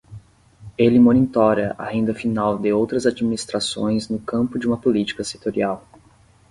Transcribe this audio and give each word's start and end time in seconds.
Ele 0.79 0.97
monitora 0.97 1.75
a 1.77 1.83
renda 1.85 2.11
final 2.11 2.57
de 2.57 2.73
outras 2.73 3.05
administrações 3.05 4.09
no 4.09 4.17
campo 4.19 4.57
de 4.57 4.65
uma 4.65 4.75
política 4.79 5.23
setorial. 5.23 5.87